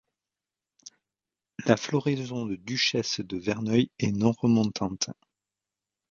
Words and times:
La 1.67 1.77
floraison 1.77 2.47
de 2.47 2.55
'Duchesse 2.55 3.19
de 3.19 3.37
Verneuil' 3.37 3.91
est 3.99 4.11
non 4.11 4.31
remontante. 4.31 5.11